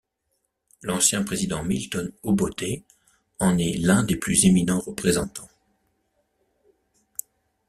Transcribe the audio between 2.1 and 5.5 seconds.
Obote en est l'un des plus éminents représentants.